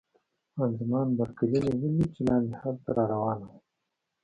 [0.53, 3.59] خان زمان بارکلي مې ولیده چې لاندې هال ته را روانه وه.